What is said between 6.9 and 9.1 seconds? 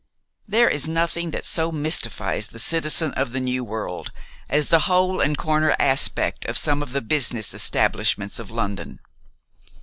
the business establishments of London.